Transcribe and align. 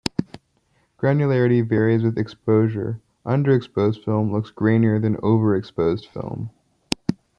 Granularity 0.97 1.61
varies 1.61 2.01
with 2.01 2.17
exposure- 2.17 2.99
underexposed 3.27 4.03
film 4.03 4.31
looks 4.31 4.49
grainier 4.49 4.99
than 4.99 5.17
overexposed 5.17 6.07
film. 6.07 6.49